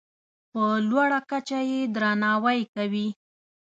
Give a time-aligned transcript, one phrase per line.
[0.51, 3.07] په لوړه کچه یې درناوی کوي.